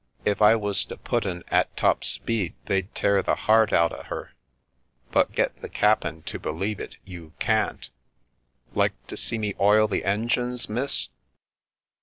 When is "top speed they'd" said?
1.77-2.95